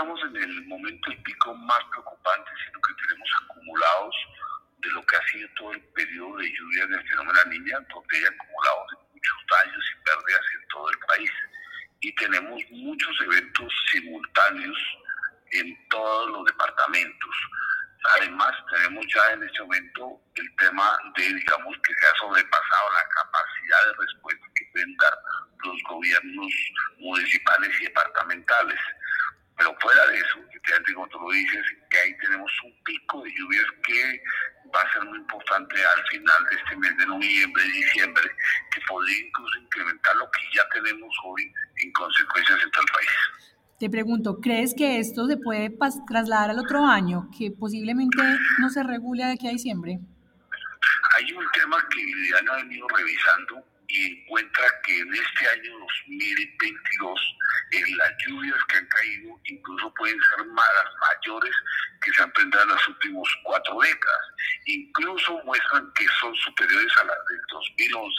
[0.00, 4.14] estamos en el momento y pico más preocupante, sino que tenemos acumulados
[4.78, 7.86] de lo que ha sido todo el periodo de lluvia del fenómeno de la niña,
[7.92, 11.30] donde hay acumulados de muchos daños y pérdidas en todo el país.
[12.00, 14.78] Y tenemos muchos eventos simultáneos
[15.52, 17.34] en todos los departamentos.
[18.16, 23.06] Además, tenemos ya en este momento el tema de, digamos, que se ha sobrepasado la
[23.20, 25.12] capacidad de respuesta que pueden dar
[25.62, 26.52] los gobiernos
[26.96, 28.80] municipales y departamentales.
[29.60, 33.30] Pero fuera de eso, efectivamente, como tú lo dices, que ahí tenemos un pico de
[33.30, 34.22] lluvias que
[34.74, 38.24] va a ser muy importante al final de este mes de noviembre diciembre,
[38.72, 43.10] que podría incluso incrementar lo que ya tenemos hoy en consecuencias en todo el país.
[43.78, 45.70] Te pregunto, ¿crees que esto se puede
[46.08, 48.22] trasladar al otro año, que posiblemente
[48.60, 49.98] no se regule de aquí a diciembre?
[51.18, 57.36] Hay un tema que no ha venido revisando y encuentra que en este año 2022
[57.72, 59.29] en las lluvias que han caído
[60.00, 60.66] pueden ser más
[60.98, 61.54] mayores
[62.00, 64.26] que se han presentado en las últimas cuatro décadas.
[64.64, 68.16] Incluso muestran que son superiores a las del 2011,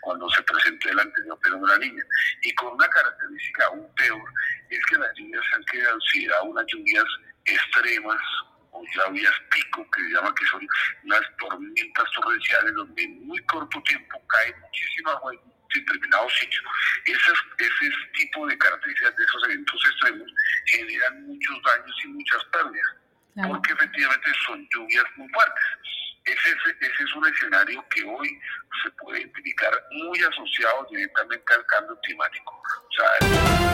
[0.00, 2.04] cuando se presentó el anterior fenómeno niña.
[2.42, 4.22] Y con una característica aún peor,
[4.70, 7.04] es que las lluvias se han quedado consideradas unas lluvias
[7.46, 8.22] extremas
[8.70, 10.66] o lluvias pico, que se llama que son
[11.02, 16.64] unas tormentas torrenciales donde en muy corto tiempo cae muchísima agua en determinados sitios.
[17.06, 20.30] Ese, ese tipo de características de esos eventos extremos
[20.76, 25.64] generan muchos daños y muchas pérdidas, porque efectivamente son lluvias muy fuertes.
[26.24, 28.40] Ese, ese, es un escenario que hoy
[28.82, 32.52] se puede identificar muy asociado directamente al cambio climático.
[32.52, 33.73] O sea,